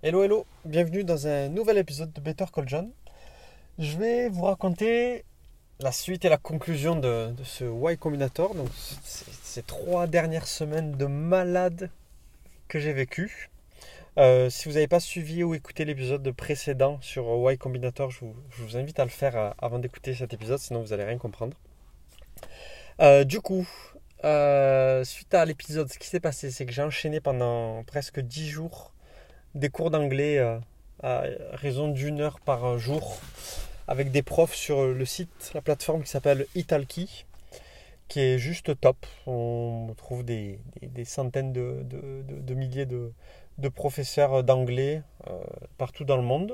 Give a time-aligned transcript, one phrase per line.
[0.00, 2.88] Hello hello, bienvenue dans un nouvel épisode de Better Call John.
[3.80, 5.24] Je vais vous raconter
[5.80, 8.68] la suite et la conclusion de, ce Y Combinator, donc
[9.02, 11.90] ces trois dernières semaines de malade
[12.68, 13.50] que j'ai vécu.
[14.18, 18.24] Euh, si vous n'avez pas suivi ou écouté l'épisode précédent sur Y Combinator, je
[18.60, 21.56] vous, invite à le faire euh, avant d'écouter cet épisode, sinon vous n'allez rien comprendre.
[23.00, 23.66] Euh, du coup,
[25.02, 28.92] suite à l'épisode, ce qui s'est passé, c'est que j'ai enchaîné pendant presque 10 jours
[29.54, 30.58] des cours d'anglais euh,
[31.02, 33.18] à raison d'une heure par jour
[33.86, 37.24] avec des profs sur le site, la plateforme qui s'appelle Italki,
[38.08, 39.06] qui est juste top.
[39.26, 40.60] On trouve des,
[41.04, 43.12] centaines de, milliers de,
[43.74, 45.38] professeurs d'anglais euh,
[45.78, 46.52] partout dans le monde.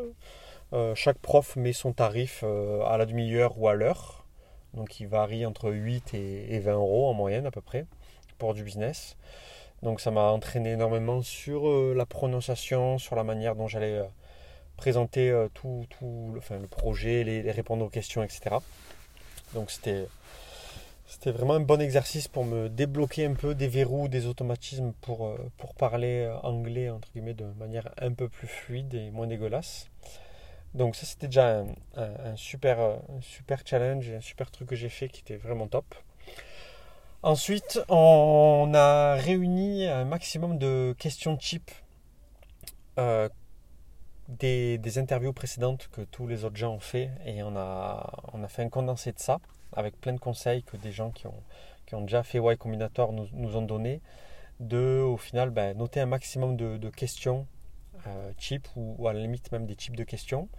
[0.73, 4.25] Euh, chaque prof met son tarif à la demi-heure ou à l'heure.
[4.75, 7.87] Donc il varie entre 8 et 20 euros en moyenne à peu près
[8.39, 9.17] pour du business.
[9.85, 14.05] Donc ça m'a entraîné énormément sur euh, la prononciation, sur la manière dont j'allais euh,
[14.79, 15.87] présenter euh, tout,
[16.33, 18.57] le, projet, les, répondre aux questions, etc.
[19.53, 20.07] Donc c'était,
[21.27, 25.37] vraiment un bon exercice pour me débloquer un peu des verrous, des automatismes pour,
[25.77, 29.91] parler anglais entre guillemets de manière un peu plus fluide et moins dégueulasse.
[30.73, 31.63] Donc ça c'était déjà
[31.97, 32.89] un super
[33.67, 35.95] challenge, un super truc que j'ai fait qui était vraiment top.
[37.25, 41.71] Ensuite, on a réuni un maximum de questions type
[42.99, 43.31] euh,
[44.29, 48.69] des, interviews précédentes que tous les autres gens ont fait et on a, fait un
[48.69, 49.39] condensé de ça
[49.73, 53.63] avec plein de conseils que des gens qui ont, déjà fait Y Combinator nous, ont
[53.63, 54.03] donné
[54.61, 57.47] de au final ben, noter un maximum de, questions
[58.07, 58.33] euh,
[58.77, 60.51] ou, ou, à la limite même des types de questions.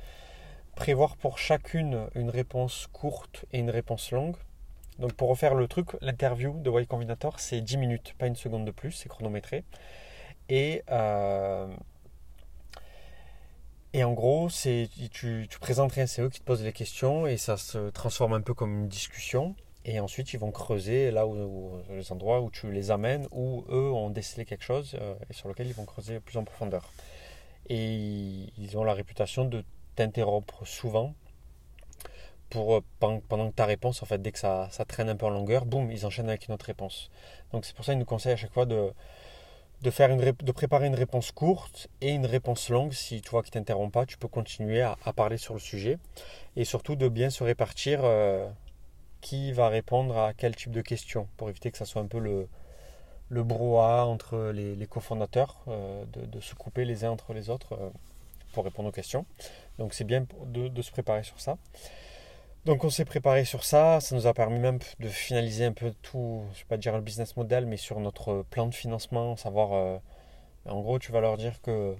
[0.75, 4.37] Prévoir pour chacune une réponse courte et une réponse longue
[4.99, 8.65] donc pour refaire le truc, l'interview de Y Combinator, c'est 10 minutes, pas une seconde
[8.65, 9.63] de plus, c'est chronométré.
[10.49, 11.67] Et, euh,
[13.93, 17.57] et en gros, tu, tu présentes c'est eux qui te posent les questions et ça
[17.57, 19.55] se transforme un peu comme une discussion.
[19.87, 23.91] Et ensuite, ils vont creuser là où, les endroits où tu les amènes, où eux
[23.91, 26.91] ont décelé quelque chose euh, et sur lequel ils vont creuser plus en profondeur.
[27.69, 29.63] Et ils ont la réputation de
[29.95, 31.13] t'interrompre souvent
[32.57, 35.65] euh, pendant que ta réponse, en fait, dès que ça, traîne un peu en longueur,
[35.65, 37.09] boum, ils enchaînent avec une autre réponse.
[37.51, 38.93] Donc c'est pour ça qu'ils nous conseillent à chaque fois de,
[40.53, 42.93] préparer une réponse courte et une réponse longue.
[42.93, 45.97] Si tu vois qu'ils ne t'interrompt pas, tu peux continuer à, parler sur le sujet.
[46.55, 48.47] Et surtout de bien se répartir euh,
[49.21, 52.19] qui va répondre à quel type de question pour éviter que ça soit un peu
[52.19, 52.47] le,
[53.29, 57.77] le brouhaha entre les, cofondateurs, euh, de, se couper les uns entre les autres
[58.53, 59.25] pour répondre aux questions.
[59.77, 61.57] Donc c'est bien de se préparer sur ça.
[62.65, 65.93] Donc on s'est préparé sur ça, ça nous a permis même de finaliser un peu
[66.01, 69.35] tout, je ne vais pas dire le business model, mais sur notre plan de financement,
[69.35, 69.97] savoir, euh,
[70.67, 71.95] en gros tu vas leur dire que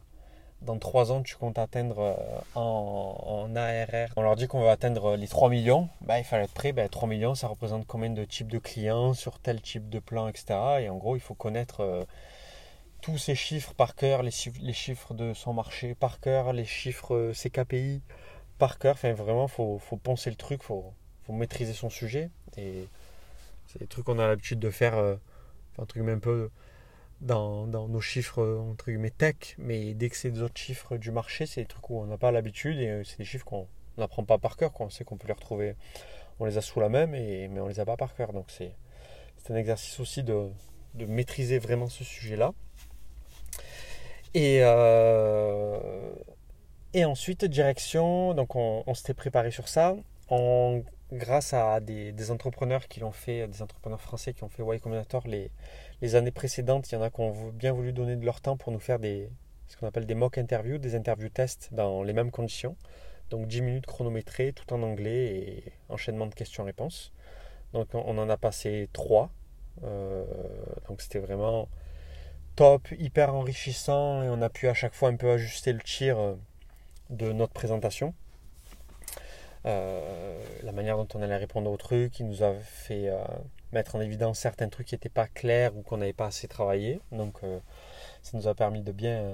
[0.64, 2.16] dans trois ans tu comptes atteindre euh,
[2.56, 6.54] en, ARR, on leur dit qu'on va atteindre les 3 millions, bah, il fallait être
[6.56, 10.00] prêt, bah, 3 millions ça représente combien de types de clients sur tel type de
[10.00, 10.46] plan, etc.
[10.80, 12.04] Et en gros il faut connaître euh,
[13.02, 16.66] tous ces chiffres par cœur, les chiffres, les chiffres de son marché par cœur, les
[16.66, 18.02] chiffres CKPI
[18.58, 18.96] par cœur.
[18.96, 20.94] Vraiment, faut, faut penser le truc, faut,
[21.26, 22.30] faut maîtriser son sujet.
[22.58, 22.88] Et
[23.68, 25.16] c'est des trucs qu'on a l'habitude de faire, euh,
[25.78, 26.50] un truc un peu
[27.22, 29.56] dans, nos chiffres entre guillemets tech.
[29.58, 32.18] Mais dès que c'est des autres chiffres du marché, c'est des trucs où on n'a
[32.18, 33.68] pas l'habitude et euh, c'est des chiffres qu'on
[33.98, 34.72] n'apprend pas par cœur.
[34.80, 35.76] On sait qu'on peut les retrouver,
[36.40, 38.34] on les a sous la même, et, mais on les a pas par cœur.
[38.34, 38.74] Donc c'est
[39.50, 40.50] un exercice aussi de,
[40.96, 42.54] de maîtriser vraiment ce sujet-là.
[44.34, 45.80] Et, euh,
[46.96, 49.98] et ensuite, direction, donc on, s'était préparé sur ça.
[51.12, 55.28] grâce à des, entrepreneurs qui l'ont fait, des entrepreneurs français qui ont fait Y Combinator
[55.28, 55.52] les,
[56.02, 58.56] les années précédentes, il y en a qui ont bien voulu donner de leur temps
[58.56, 59.30] pour nous faire des,
[59.68, 62.78] ce qu'on appelle des mock interviews, des interviews tests dans les mêmes conditions.
[63.30, 67.12] Donc 10 minutes chronométrées, tout en anglais et enchaînement de questions-réponses.
[67.74, 69.30] Donc on en a passé 3.
[69.84, 70.24] Euh,
[70.88, 71.68] donc c'était vraiment
[72.56, 76.18] top, hyper enrichissant et on a pu à chaque fois un peu ajuster le tir
[76.18, 76.36] euh,
[77.10, 78.14] de notre présentation.
[79.66, 83.18] Euh, la manière dont on allait répondre aux trucs, il nous a fait euh,
[83.72, 87.00] mettre en évidence certains trucs qui n'étaient pas clairs ou qu'on n'avait pas assez travaillé.
[87.12, 87.60] Donc euh,
[88.22, 89.34] ça nous a permis de bien,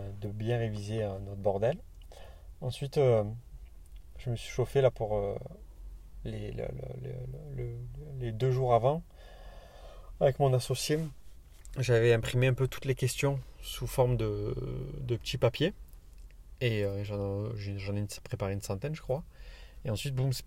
[0.57, 1.77] réviser notre bordel.
[2.61, 2.99] Ensuite,
[4.17, 5.19] je me suis chauffé là pour
[6.25, 6.53] les,
[8.19, 9.01] les, deux jours avant
[10.19, 10.99] avec mon associé.
[11.79, 14.53] J'avais imprimé un peu toutes les questions sous forme de,
[14.99, 15.73] de petits papiers
[16.61, 17.03] et euh,
[17.77, 19.23] j'en ai préparé une centaine, je crois.
[19.83, 20.45] Et ensuite, boum, c'est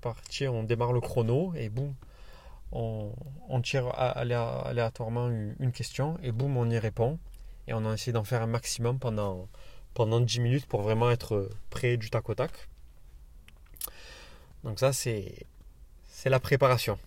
[0.00, 1.94] parti, on démarre le chrono et boum,
[2.72, 3.12] on,
[3.62, 7.18] tire aléatoirement une question et boum, on y répond.
[7.68, 9.48] Et on a essayé d'en faire un maximum pendant,
[9.94, 12.50] pendant 10 minutes pour vraiment être prêt du tac au tac.
[14.64, 15.46] Donc ça, c'est,
[16.08, 16.98] c'est la préparation.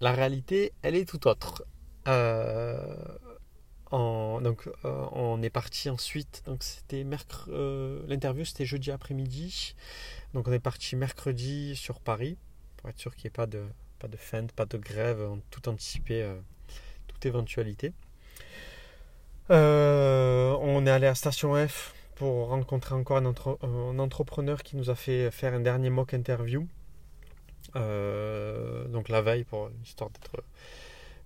[0.00, 1.64] La réalité, elle est tout autre.
[2.08, 2.96] Euh,
[3.92, 6.42] donc, euh, on est parti ensuite.
[6.46, 7.04] Donc, c'était.
[7.48, 9.74] Euh, l'interview, c'était jeudi après-midi.
[10.32, 12.36] Donc, on est parti mercredi sur Paris
[12.76, 13.62] pour être sûr qu'il n'y ait pas de,
[13.98, 16.28] pas de feinte, pas de grève, tout anticiper
[17.06, 17.92] toute éventualité.
[19.48, 24.94] on est allé à Station F pour rencontrer encore un, un, entrepreneur qui nous a
[24.94, 26.66] fait faire un dernier mock interview.
[27.74, 30.42] donc la veille pour histoire d'être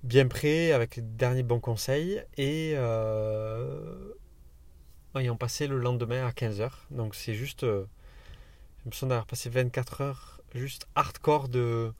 [0.02, 4.12] bien prêt avec les derniers bons conseils et euh,
[5.16, 6.70] ayant passé le lendemain à 15h.
[6.90, 7.84] Donc c'est juste, euh,
[8.86, 11.92] me sens d'avoir passé 24 heures juste hardcore de...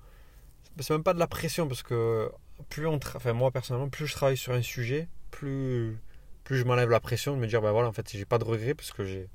[0.80, 2.30] C'est même pas de la pression parce que
[2.68, 5.98] plus on enfin moi personnellement, plus je travaille sur un sujet, plus,
[6.44, 8.44] plus je m'enlève la pression de me dire, ben voilà, en fait, j'ai pas de
[8.44, 9.28] regrets parce que j'ai,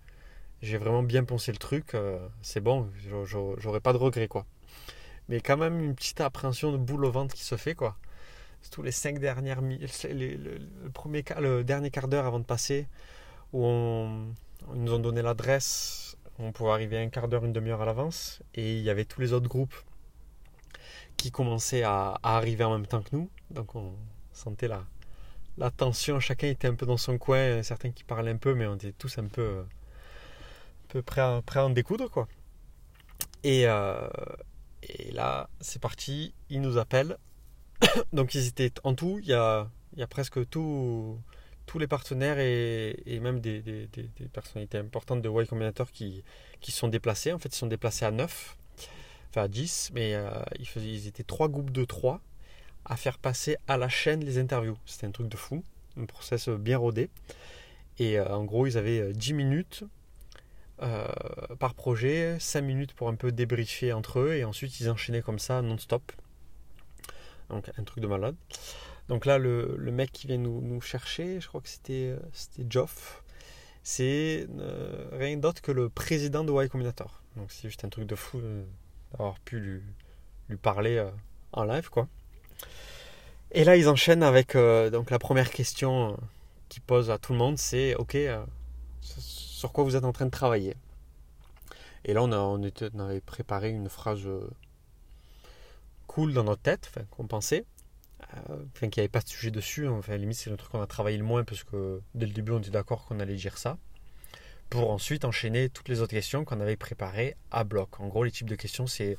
[0.61, 2.89] j'ai vraiment bien pensé le truc, euh, c'est bon,
[3.57, 4.45] j'aurais pas de regrets quoi.
[5.27, 7.97] Mais quand même une petite appréhension de boule au ventre qui se fait quoi
[8.71, 12.87] tous les cinq dernières le, premier, le dernier quart d'heure avant de passer,
[13.51, 13.65] où
[14.73, 18.41] ils nous ont donné l'adresse, on pouvait arriver un quart d'heure, une demi-heure à l'avance,
[18.55, 19.75] et il y avait tous les autres groupes
[21.17, 23.93] qui commençaient à, arriver en même temps que nous, donc on
[24.31, 24.85] sentait la,
[25.71, 28.75] tension, chacun était un peu dans son coin, certains qui parlaient un peu, mais on
[28.75, 32.27] était tous un peu, un peu prêts, à, prêts à en découdre, quoi.
[33.43, 34.07] Et, euh,
[34.81, 37.17] et là, c'est parti, ils nous appellent,
[38.13, 39.67] donc ils étaient en tout, il y a,
[40.09, 41.19] presque tous
[41.75, 43.89] les partenaires et, même des,
[44.31, 46.23] personnalités importantes de Y Combinator qui,
[46.61, 47.33] sont déplacés.
[47.33, 48.57] En fait, ils sont déplacés à 9,
[49.29, 50.29] enfin à 10, mais euh,
[50.75, 52.21] ils étaient trois groupes de 3
[52.85, 54.77] à faire passer à la chaîne les interviews.
[54.85, 55.63] C'était un truc de fou,
[55.97, 57.09] un process bien rodé.
[57.99, 59.83] Et euh, en gros, ils avaient 10 euh, minutes
[61.59, 65.39] par projet, 5 minutes pour un peu débriefer entre eux, et ensuite ils enchaînaient comme
[65.39, 66.11] ça non-stop.
[67.53, 68.35] Donc un truc de malade.
[69.09, 73.23] Donc là, le, mec qui vient nous, chercher, je crois que c'était euh, c'était Geoff,
[73.83, 77.21] c'est euh, rien d'autre que le président de Y Combinator.
[77.35, 78.63] Donc c'est juste un truc de fou euh,
[79.11, 81.03] d'avoir pu lui, parler
[81.51, 82.07] en live, quoi.
[83.51, 86.17] Et là, ils enchaînent avec donc la première question
[86.69, 88.17] qu'ils posent à tout le monde, c'est OK,
[89.01, 90.75] sur quoi vous êtes en train de travailler?
[92.05, 92.63] Et là, on
[92.99, 94.27] avait préparé une phrase
[96.13, 97.65] cool dans notre tête, qu'on pensait,
[98.49, 99.87] euh, qu'il n'y avait pas de sujet dessus.
[99.87, 102.51] Enfin, limite, c'est le truc qu'on a travaillé le moins parce que dès le début,
[102.51, 103.79] on était d'accord qu'on allait dire ça.
[104.69, 107.99] Pour ensuite enchaîner toutes les autres questions qu'on avait préparées à bloc.
[107.99, 109.17] En gros, les types de questions, c'est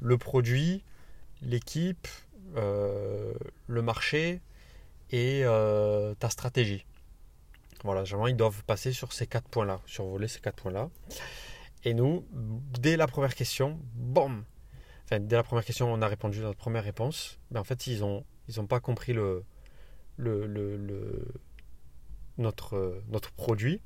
[0.00, 0.82] le produit,
[1.42, 2.08] l'équipe,
[2.56, 3.34] euh,
[3.66, 4.40] le marché
[5.10, 6.86] et euh, ta stratégie.
[7.84, 10.88] Voilà, généralement, ils doivent passer sur ces quatre points-là, survoler ces quatre points-là.
[11.84, 13.78] Et nous, dès la première question,
[15.18, 17.38] dès la première question, on a répondu à notre première réponse.
[17.50, 18.24] Mais en fait, ils n'ont
[18.68, 19.14] pas compris
[22.38, 23.80] notre, produit,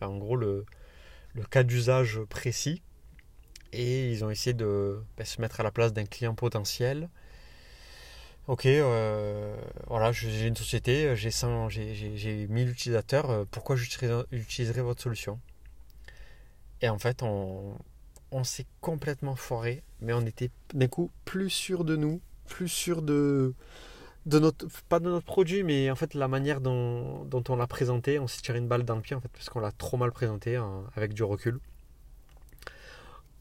[0.00, 0.64] en gros le,
[1.50, 2.82] cas d'usage précis.
[3.72, 7.10] Et ils ont essayé de ben, se mettre à la place d'un client potentiel.
[8.46, 9.54] Ok, euh,
[9.88, 15.38] voilà, j'ai une société, j'ai 1000 utilisateurs, euh, pourquoi j'utiliserai votre solution?
[16.80, 17.76] Et en fait, on,
[18.30, 23.02] on s'est complètement foiré, mais on était d'un coup plus sûr de nous, plus sûr
[23.02, 23.54] de,
[24.26, 28.18] de notre, pas de notre produit, mais en fait la manière dont, on l'a présenté,
[28.18, 30.12] on s'est tiré une balle dans le pied en fait parce qu'on l'a trop mal
[30.12, 31.60] présenté hein, avec du recul.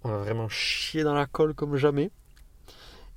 [0.03, 2.11] On a vraiment chié dans la colle comme jamais.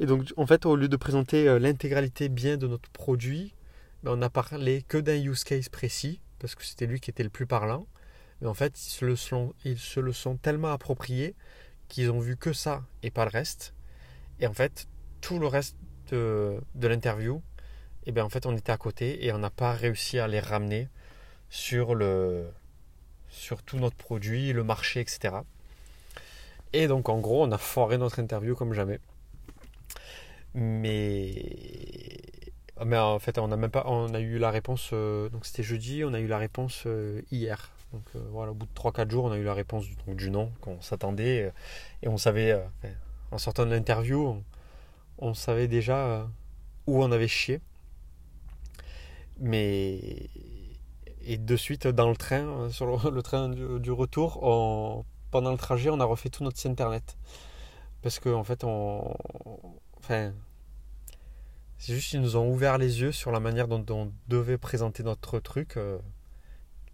[0.00, 3.55] Et donc en fait au lieu de présenter euh, l'intégralité bien de notre produit,
[4.03, 7.23] ben, on n'a parlé que d'un use case précis parce que c'était lui qui était
[7.23, 7.87] le plus parlant.
[8.40, 8.90] Mais en fait, ils
[9.78, 11.35] se le sont, tellement appropriés
[11.88, 13.75] qu'ils ont vu que ça et pas le reste.
[14.40, 14.87] Et en fait,
[15.20, 15.76] tout le reste
[16.11, 17.42] de, l'interview,
[18.06, 20.40] eh bien en fait, on était à côté et on n'a pas réussi à les
[20.40, 20.88] ramener
[21.50, 22.49] sur, le,
[23.28, 25.37] sur tout notre produit, le marché, etc.
[26.73, 29.00] Et donc, en gros, on a foiré notre interview comme jamais.
[30.54, 31.35] Mais,
[32.85, 34.90] mais en fait, on a même pas, on a eu la réponse.
[34.92, 37.70] Euh, donc, c'était jeudi, on a eu la réponse euh, hier.
[37.92, 40.52] Donc euh, voilà, au bout de 3-4 jours, on a eu la réponse du, nom
[40.61, 41.44] qu'on s'attendait.
[41.44, 41.50] Euh,
[42.02, 42.64] et on savait, euh,
[43.32, 44.42] en sortant de l'interview,
[45.18, 46.28] on, savait déjà
[46.87, 47.61] où on avait chié.
[49.38, 50.30] Mais.
[51.23, 56.00] Et de suite, dans le train, sur le, train du, retour, pendant le trajet, on
[56.00, 57.16] a refait tout notre site internet.
[58.02, 59.14] Parce qu'en en fait, on.
[59.99, 60.32] Enfin.
[61.78, 65.02] C'est juste qu'ils nous ont ouvert les yeux sur la manière dont on devait présenter
[65.02, 65.78] notre truc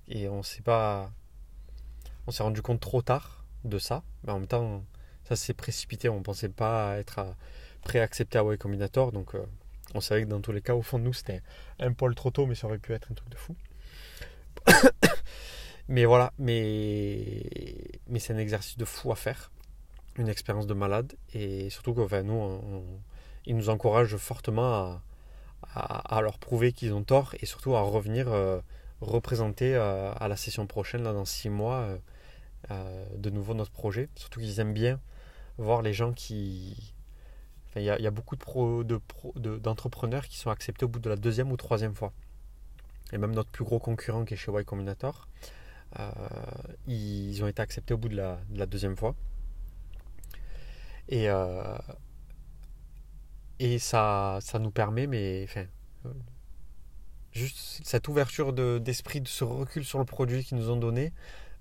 [0.09, 1.11] et on sait pas
[2.27, 4.03] on s'est rendu compte trop tard de ça.
[4.25, 4.85] Mais en même temps,
[5.25, 6.09] ça s'est précipité.
[6.09, 7.21] On ne pensait pas être
[7.83, 9.13] prêt à accepter Y Combinator.
[9.13, 9.35] Donc
[9.95, 11.43] on savait que dans tous les cas, au fond de nous, c'était
[11.79, 13.57] un poil trop tôt, mais ça aurait pu être un truc de fou.
[15.89, 17.45] mais voilà, mais,
[18.09, 19.51] mais c'est un exercice de fou à faire,
[20.17, 22.85] une expérience de malade, et surtout que nous,
[23.47, 25.01] ils nous encouragent fortement
[25.75, 28.61] à, leur prouver qu'ils ont tort, et surtout à revenir euh,
[29.01, 31.89] représenter euh, à la session prochaine, dans six mois,
[32.71, 34.09] euh, de nouveau notre projet.
[34.17, 35.01] Surtout qu'ils aiment bien
[35.59, 36.95] voir les gens qui,
[37.77, 41.53] il y, a, beaucoup d'entrepreneurs de de, qui sont acceptés au bout de la deuxième
[41.53, 42.13] ou troisième fois.
[43.13, 45.29] Et même notre plus gros concurrent qui est chez Y Combinator,
[45.99, 46.11] euh,
[46.87, 49.15] ils ont été acceptés au bout de la, deuxième fois.
[51.09, 51.77] Et, euh,
[53.79, 55.47] ça, nous permet, mais
[57.37, 61.13] juste cette ouverture d'esprit, de, ce recul sur le produit qu'ils nous ont donné,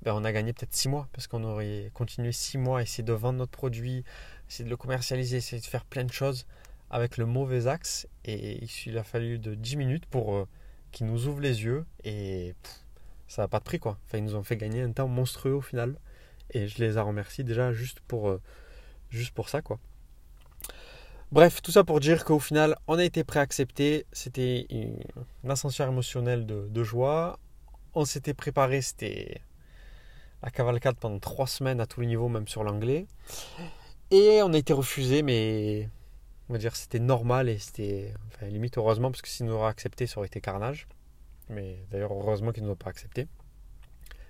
[0.01, 3.03] ben on a gagné peut-être six mois parce qu'on aurait continué six mois à essayer
[3.03, 4.03] de vendre notre produit,
[4.49, 6.45] essayer de le commercialiser, essayer de faire plein de choses
[6.89, 8.07] avec le mauvais axe.
[8.23, 10.47] Et il a fallu de 10 minutes pour euh,
[10.91, 12.55] qu'ils nous ouvrent les yeux et
[13.27, 13.97] ça n'a pas de prix quoi.
[14.13, 15.97] Ils nous ont fait gagner un temps monstrueux au final.
[16.51, 18.41] Et je les ai remerciés déjà juste pour, euh,
[19.09, 19.79] juste pour ça quoi.
[21.35, 24.05] Bref, tout ça pour dire qu'au final, on a été préaccepté.
[24.13, 27.39] C'était une ascension émotionnelle de, joie.
[27.93, 29.41] On s'était préparé, c'était
[30.41, 33.05] la cavalcade pendant trois semaines à tous les niveaux, même sur l'anglais.
[34.11, 35.89] Et on a été refusé, mais
[36.47, 39.71] on va dire c'était normal et c'était enfin, limite heureusement parce que s'ils nous auraient
[39.71, 40.87] accepté, ça aurait été carnage.
[41.49, 43.27] Mais d'ailleurs, heureusement qu'ils ne nous ont pas accepté.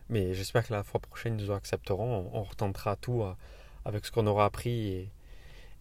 [0.09, 2.31] Mais j'espère que la fois prochaine, ils nous accepteront.
[2.33, 3.35] On, retentera tout euh,
[3.85, 5.11] avec ce qu'on aura appris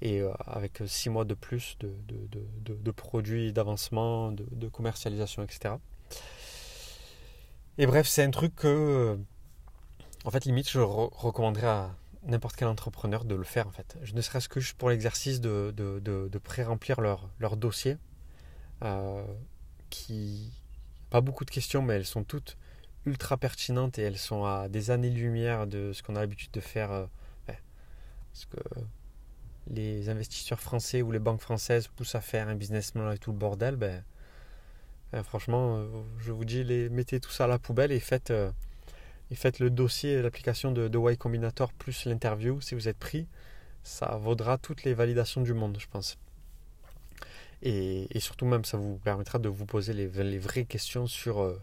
[0.04, 5.74] et euh, avec six mois de plus de, produits, d'avancement, de, commercialisation, etc.
[7.78, 9.18] Et bref, c'est un truc que,
[10.24, 11.96] en fait, limite, je recommanderais à
[12.26, 13.98] n'importe quel entrepreneur de le faire en fait.
[14.02, 17.96] Je ne serait-ce que pour l'exercice de, de, pré-remplir leur, leur dossier.
[18.82, 19.24] Euh,
[19.88, 20.52] qui
[21.10, 22.58] pas beaucoup de questions, mais elles sont toutes
[23.06, 26.90] ultra pertinentes et elles sont à des années-lumière de ce qu'on a l'habitude de faire.
[26.92, 27.06] Euh,
[27.46, 28.58] parce que
[29.68, 33.32] les investisseurs français ou les banques françaises poussent à faire un business plan et tout
[33.32, 34.04] le bordel, ben,
[35.12, 35.86] ben franchement, euh,
[36.18, 38.32] je vous dis, les, mettez tout ça à la poubelle et faites
[39.30, 43.26] et faites le dossier, l'application de, de Y Combinator plus l'interview si vous êtes pris.
[43.82, 46.18] Ça vaudra toutes les validations du monde, je pense.
[47.62, 51.60] Et, surtout même, ça vous permettra de vous poser les, vraies questions sur, euh,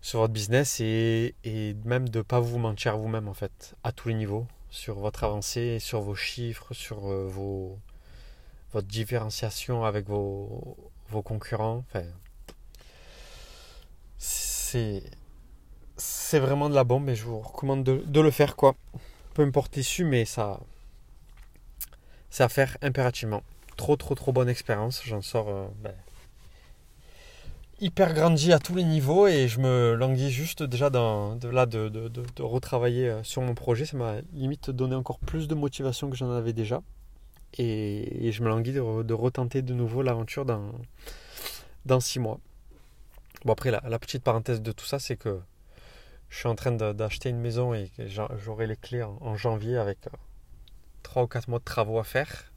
[0.00, 3.92] sur votre business et, et même de ne pas vous mentir vous-même en fait, à
[3.92, 7.78] tous les niveaux, sur votre avancée, sur vos chiffres, sur euh, vos,
[8.72, 10.76] votre différenciation avec vos,
[11.08, 11.84] vos concurrents.
[14.18, 15.02] C'est
[15.96, 18.74] c'est vraiment de la bombe et je vous recommande de, le faire quoi.
[19.34, 20.60] Peu importe l'issue, mais ça,
[22.30, 23.42] c'est à faire impérativement.
[23.76, 25.02] Trop trop trop bonne expérience.
[25.04, 25.94] J'en sors euh, ben,
[27.80, 33.08] hyper grandi à tous les niveaux et je me languis juste déjà de, de, retravailler
[33.08, 33.86] euh, sur mon projet.
[33.86, 36.82] Ça m'a limite donné encore plus de motivation que j'en avais déjà.
[37.58, 40.70] Et, je me languis de, retenter de nouveau l'aventure dans,
[41.86, 42.38] dans six mois.
[43.44, 45.40] Bon après la petite parenthèse de tout ça c'est que
[46.30, 47.90] je suis en train d'acheter une maison et
[48.38, 49.98] j'aurai les clés en, janvier avec
[51.02, 52.49] 3 euh, ou 4 mois de travaux à faire.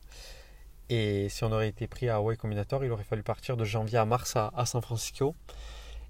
[0.95, 3.97] Et si on aurait été pris à Hawaii Combinator, il aurait fallu partir de janvier
[3.97, 5.33] à mars à, San Francisco.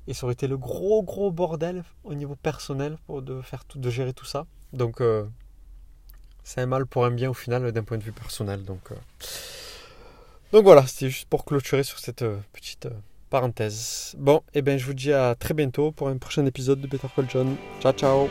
[0.07, 3.89] Et ça aurait été le gros gros bordel au niveau personnel pour de, faire de
[3.89, 4.45] gérer tout ça.
[4.73, 5.23] Donc euh,
[6.43, 8.65] c'est un mal pour un bien au final d'un point de vue personnel.
[8.65, 8.95] Donc, euh,
[10.51, 12.89] donc voilà, c'était juste pour clôturer sur cette petite
[13.29, 14.15] parenthèse.
[14.17, 16.87] Bon, et eh bien je vous dis à très bientôt pour un prochain épisode de
[16.87, 17.55] Better Call John.
[17.79, 18.27] Ciao ciao